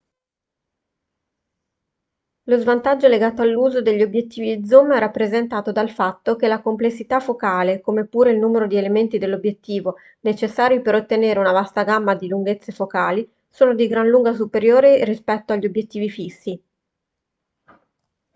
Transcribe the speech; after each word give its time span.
lo 2.45 2.57
svantaggio 2.57 3.07
legato 3.07 3.43
all'uso 3.43 3.83
degli 3.83 4.01
obiettivi 4.01 4.65
zoom 4.65 4.91
è 4.95 4.97
rappresentato 4.97 5.71
dal 5.71 5.91
fatto 5.91 6.35
che 6.35 6.47
la 6.47 6.59
complessità 6.59 7.19
focale 7.19 7.81
come 7.81 8.07
pure 8.07 8.31
il 8.31 8.39
numero 8.39 8.65
di 8.65 8.77
elementi 8.77 9.19
dell'obiettivo 9.19 9.97
necessari 10.21 10.81
per 10.81 10.95
ottenere 10.95 11.39
una 11.39 11.51
vasta 11.51 11.83
gamma 11.83 12.15
di 12.15 12.27
lunghezze 12.27 12.71
focali 12.71 13.31
sono 13.47 13.75
di 13.75 13.85
gran 13.87 14.07
lunga 14.07 14.33
superiori 14.33 15.03
rispetto 15.05 15.53
agli 15.53 15.67
obiettivi 15.67 16.09
fissi 16.09 16.63